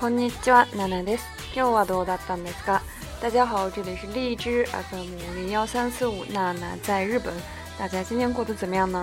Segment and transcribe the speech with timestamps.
[0.00, 1.26] こんにちは、ナナです。
[1.54, 2.80] 今日はどうだったんですか
[3.20, 7.30] 大家好，这里是荔枝 FM 五零幺三四五，娜娜在日本。
[7.78, 9.02] 大家今天过得怎么样呢？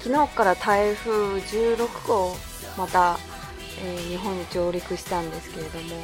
[0.00, 2.36] 昨日から台風16号
[2.76, 3.16] また、
[3.80, 5.94] えー、日本に上陸したんですけれども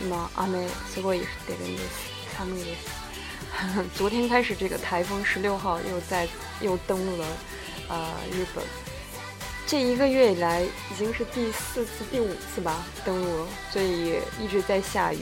[0.00, 2.99] 今雨すごい降ってるんです寒いです
[3.94, 6.26] 昨天开始，这个台风十六号又在
[6.60, 7.26] 又登陆了，
[7.88, 8.64] 呃，日本。
[9.66, 15.18] 这一个月以来，已经是第四次、第五次吧登陆，所以一直在下雨，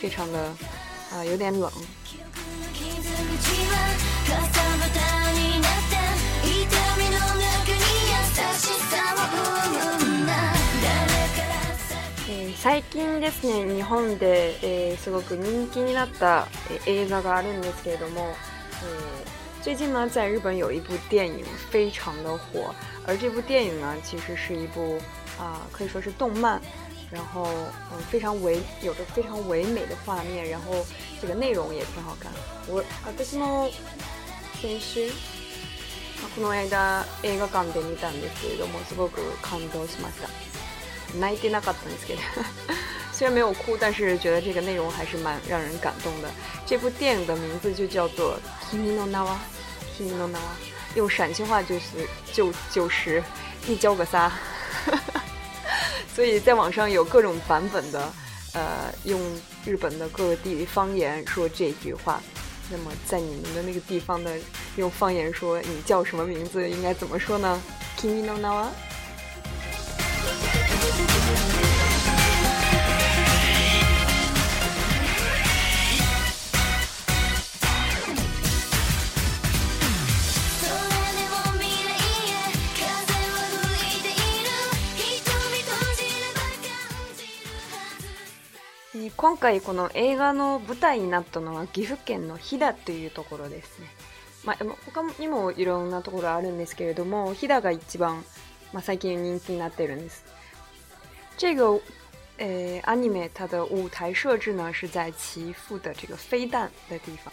[0.00, 0.40] 非常的
[1.12, 1.70] 啊，有点冷。
[12.62, 14.56] 最近，ですね、日本で
[14.98, 16.46] すごく人気になった
[16.86, 18.36] 映画があるんですけれども，
[19.62, 22.72] 最近嘛，Japan 有一部电影非常的火，
[23.04, 24.96] 而这部电影呢，其实是一部
[25.40, 26.62] 啊，可以说是动漫，
[27.10, 27.48] 然后
[27.90, 30.86] 嗯，非常唯，有着非常唯美的画面，然后
[31.20, 32.30] 这个内容也挺好看。
[32.68, 33.44] 我啊，这是呢，
[36.24, 40.28] この间、映画館で見たんですけども、すごく感動しました。
[41.14, 42.74] My didn't get to e t
[43.12, 46.30] 虽然没有哭，但是觉得这个内容还是蛮让人感动的。
[46.66, 48.36] 这部电影的名字就叫做
[48.70, 49.22] Kimi no na
[49.96, 50.38] k i m i no na
[50.96, 51.82] 用陕西话就是
[52.32, 53.22] 就就是
[53.66, 54.32] 你交个啥？
[56.14, 58.12] 所以在网上有各种版本的，
[58.54, 59.20] 呃，用
[59.66, 62.20] 日本的各个地方言说这句话。
[62.70, 64.32] 那么在你们的那个地方的
[64.76, 67.60] 用方言说你叫什么名字，应该怎么说呢
[67.98, 68.72] ？Kimi no n a
[89.42, 93.88] 回この映画の舞台になったのは岐阜県の飛騨というところですね、
[94.44, 98.24] まあ、他にもいろんなところあるんですけれども飛騨が一番、
[98.72, 100.24] まあ、最近人気になってるんです
[101.38, 101.80] 这个
[102.38, 107.32] 呃 a アニメ、e 它的舞台设置呢是在岐阜的这个飞弹的地方，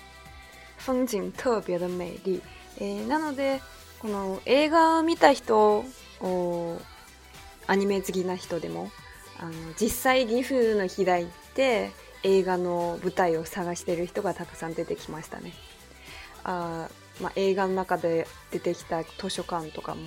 [0.77, 2.41] 风景特别的美丽。
[2.77, 3.61] えー、なので
[3.99, 5.85] この映画を見た人
[7.67, 8.89] アニメ好きな人でも
[9.39, 11.91] あの実際岐阜の飛騨行て
[12.23, 15.53] 映画の舞台を探している人がたくさん出てきましたね。
[16.43, 16.89] あ、
[17.21, 20.01] ま映画の中で出てきた図書館とかも。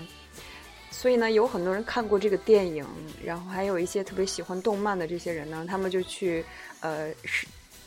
[0.90, 2.86] 所以呢，有很多人看过这个电影，
[3.24, 6.44] 然后还有一些特别喜欢动漫的这些人呢，他们就去
[6.80, 7.10] 呃，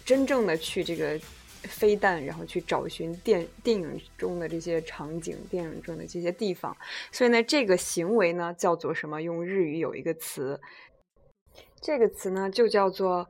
[0.04, 1.18] 真正的去这个
[1.62, 6.76] 飞弹，然后去找寻电电影中的这些场景、电影中的这些地方。
[7.12, 9.22] 所以呢，这个行为呢叫做什么？
[9.22, 10.60] 用日语有一个词，
[11.80, 13.28] 这个词呢就叫做。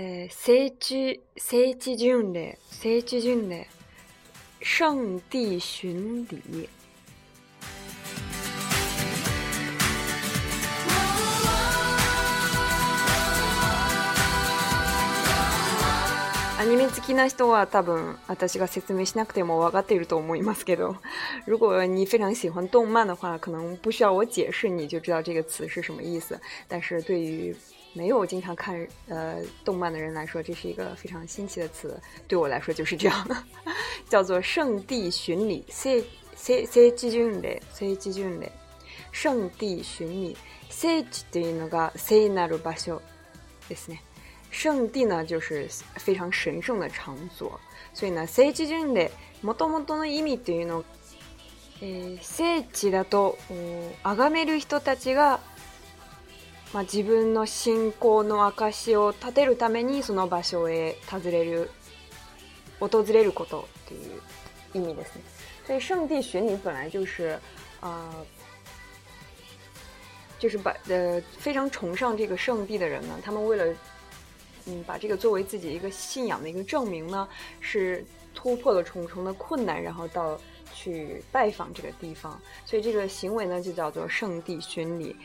[0.00, 3.66] 呃，圣迹圣迹巡礼，圣迹巡礼，
[4.60, 6.68] 圣地巡礼。
[16.68, 20.96] ニメ好きな人は多分私が説明しなくても分かっていると思いますけど，
[21.46, 26.38] 如果你非常喜欢动漫的话，可能不需要我解释你就知道这个词是什么意思。
[26.68, 27.56] 但是对于
[27.94, 28.76] 没有经常看
[29.08, 31.98] 呃动漫的人来说，这是一个非常新奇的词。
[32.28, 33.46] 对我来说就是这样，
[34.10, 35.64] 叫做圣地巡礼。
[35.70, 36.04] 聖
[36.36, 38.52] 聖聖巡礼、聖地巡礼、
[39.12, 40.36] 聖地巡礼、
[40.70, 43.00] 聖地というのが聖なる場所
[43.70, 44.02] ですね。
[44.50, 47.58] 圣地呢就是非常神圣的场所，
[47.92, 49.08] 所以呢聖地巡礼
[49.42, 50.84] もともとの意味っていうのを、
[51.80, 53.36] えー、聖地だと
[54.02, 55.38] 崇める人たちが、
[56.72, 61.70] まあ、自分の信仰の証を立てるためにその場所へ訪れる
[62.80, 64.20] 訪れることっていう
[64.74, 65.22] 意味ですね。
[65.68, 67.38] 所以圣地巡礼本来就是
[67.80, 68.08] 啊。
[68.14, 68.26] 呃
[70.40, 73.74] 就是把呃非常崇尚这个圣地的人呢，他们为了
[74.68, 77.26] 嗯，把这个作为自己一个信仰的一个证明呢，
[77.60, 78.04] 是
[78.34, 80.38] 突破了重重的困难，然后到
[80.74, 82.38] 去拜访这个地方。
[82.66, 85.16] 所以这个行为呢就叫做圣地巡礼。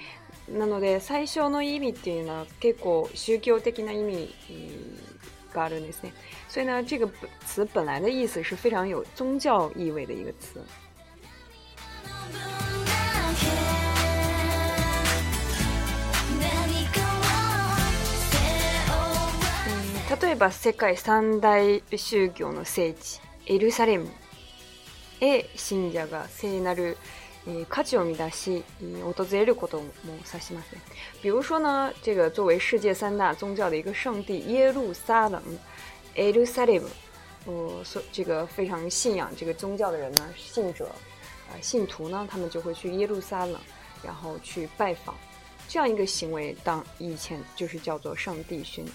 [0.51, 4.27] なので最初の意味というのは結構宗教的な意味
[5.53, 6.11] があるんですね。
[6.49, 7.07] 所以呢这个
[7.45, 10.59] 词本来的意思是非常有宗教意味的一个词。
[20.25, 21.51] 比如说，世界三大
[21.83, 21.83] 宗
[22.33, 24.07] 教の圣地耶路撒冷
[25.19, 26.95] ，A 信者が聖なる
[27.67, 28.63] カジオミダシ
[29.03, 29.91] 訪れることも
[30.23, 30.77] さします。
[31.21, 35.41] 比如说呢，这个作为世界三大宗教的一个圣地耶路撒冷，
[36.15, 36.85] エルサレム，
[37.45, 40.85] 嗯，所这个非常信仰这个宗教的人呢，信者
[41.51, 43.59] 呃，信徒呢，他们就会去耶路撒冷，
[44.01, 45.13] 然后去拜访
[45.67, 48.87] 这样一个行为，当以前就是叫做上帝巡。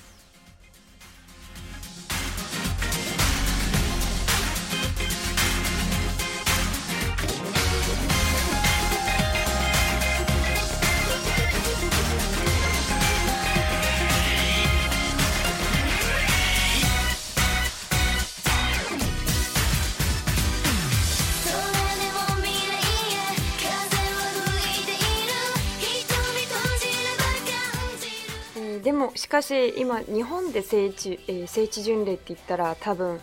[29.14, 33.20] しかし今日本で聖地,、えー、聖地巡礼って言ったら多分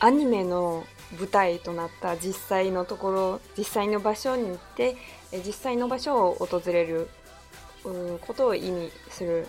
[0.00, 0.84] アニメの
[1.18, 4.96] 舞台となった実際のところ実際の場所に行って、
[5.32, 7.08] えー、実際の場所を訪れる
[7.82, 9.46] ことを意味する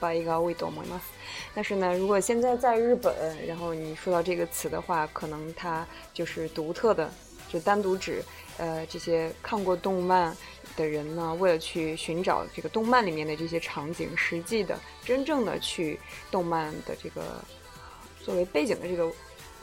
[0.00, 1.06] 場合が多いと思います。
[1.54, 3.12] 但是呢，如果现在在日本，
[3.46, 7.10] 然后你说到这个词的话，可能它就是独特的，
[7.50, 8.22] 就单独指
[8.58, 10.36] 呃这些看过动漫。
[10.78, 15.98] 的人呢，为了去寻找这个动漫里面的这些场景，实际的、真正的去
[16.30, 17.44] 动漫的这个
[18.22, 19.12] 作为背景的这个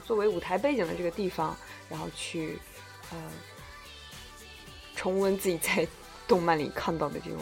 [0.06, 1.56] 作为舞台背景的这个地方，
[1.90, 2.58] 然后去
[3.12, 3.18] 呃
[4.94, 5.88] 重温自己在
[6.28, 7.40] 动漫里看到的这种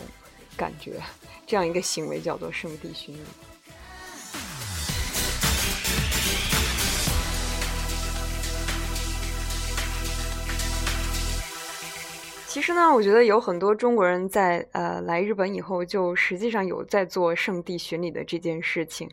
[0.56, 1.02] 感觉，
[1.48, 3.53] 这样一个行为叫做圣地巡礼。
[12.54, 19.10] 其实呢，我觉得有很多中国人在呃来日本以后，就实际上有在做圣地巡礼的这件事情。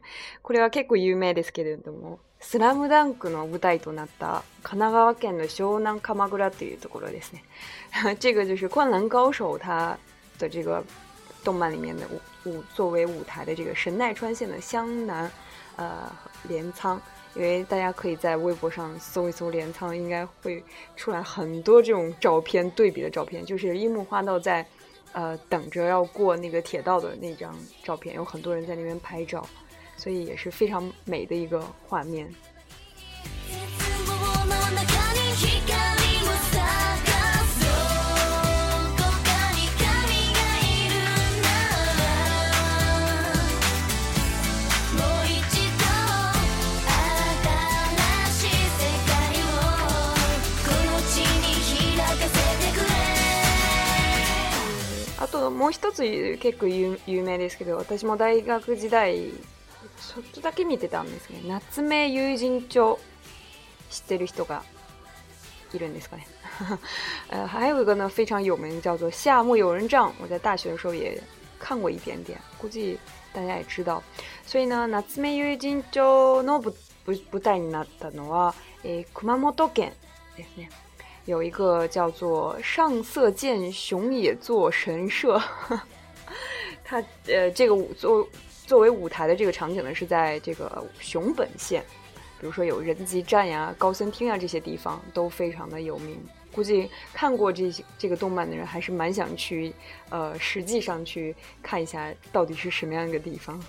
[2.43, 7.43] スラムダンクの舞台となった神奈川県の湘南鎌倉というところですね。
[8.23, 8.69] 違うでしょう。
[8.69, 9.09] この
[9.59, 9.99] 他
[10.39, 10.85] 的这个
[11.43, 12.21] 动漫里面的舞
[12.59, 15.31] 舞作为舞台的这个神奈川县的湘南，
[15.77, 16.13] 呃，
[16.47, 17.01] 镰仓。
[17.35, 20.63] 因为大家可以在微博上搜一搜镰仓，应该会
[20.97, 24.67] 出来很多这种照片对比的照片，就是樱木花道在，
[25.13, 29.47] 呃，等着要过那个铁道的那张照片，有很多人在那边拍照，
[29.97, 32.33] 所以也是非常美的一个画面。
[55.31, 62.99] ともう一つ結構有名ですけど私も大学時代ちょっとだけ見てたんですけど夏目友人帳
[63.91, 64.63] 知ってる人が
[65.73, 66.27] いるんですかね
[67.31, 70.15] 呃， 还有一个呢，非常有名，叫做《夏目友人い。
[70.21, 71.19] 我在大学的时候也
[71.59, 72.99] 看过一点点，估计
[73.33, 74.03] 大家也知道。
[74.45, 76.61] 所以呢，夏目友人帳の
[77.07, 78.55] 舞台になったのは、
[78.85, 79.95] えー、熊本県
[80.37, 80.69] ですね。
[81.31, 85.41] 有一个叫做上色见熊野座神社，
[86.83, 88.29] 它呃这个舞作
[88.67, 91.85] 作为舞台的这个场景呢，是在这个熊本县，
[92.41, 96.19] 比如说有人吉站呀、高森厅啊这些地方都非常的有名。
[96.53, 99.73] 估计看过这些这个动漫的人，还是蛮想去
[100.09, 101.33] 呃实际上去
[101.63, 103.63] 看一下，到底是什么样一个地方。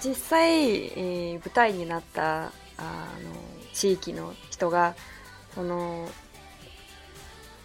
[0.00, 3.30] 実際、えー、舞台になったあの
[3.72, 4.94] 地域の人が
[5.54, 6.08] その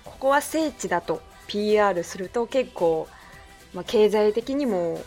[0.04, 3.08] ここは聖地だと PR すると結構、
[3.74, 5.02] まあ、経済的にも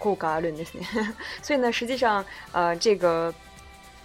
[0.00, 0.88] 効果あるんですね。
[1.42, 3.32] 所以呢，实际上，呃，这个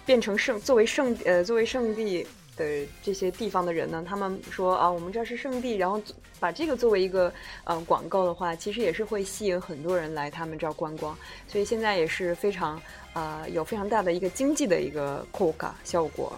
[0.06, 2.24] 变成圣作为圣呃作为圣地
[2.58, 6.02] 的这些地方的人呢，他们说啊，我们这是圣地，然后
[6.40, 7.32] 把这个作为一个
[7.64, 12.80] 呃广告的话，其实也是会吸引很多人来他们这观光，所以现在也是非常
[13.14, 16.32] 呃有非常大的一个经济的一个 o 卡效果。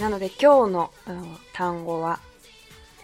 [0.00, 0.90] なので今日の
[1.52, 2.20] 単語は。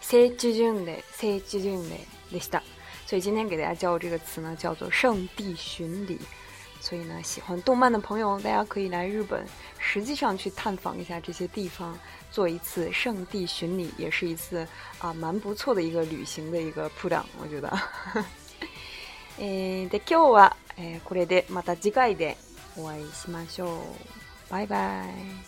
[0.03, 2.01] 圣地巡礼，圣地巡礼
[2.37, 2.63] ，list 啊。
[3.07, 6.19] 所以今天给大家教这个词呢，叫做“圣地巡礼”。
[6.81, 9.47] 所以呢，喜欢动漫的朋友，大家可以来日本，
[9.79, 11.97] 实际上去探访一下这些地方，
[12.33, 14.67] 做一次圣地巡礼，也是一次
[14.99, 17.73] 啊蛮不错的一个旅行的一个铺 l 我觉得。
[19.39, 20.53] 诶，那今日は
[21.05, 22.37] これでまた次回で
[22.77, 23.69] お会いしましょう。
[24.49, 25.43] 拜拜。